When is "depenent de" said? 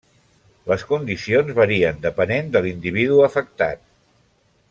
2.07-2.63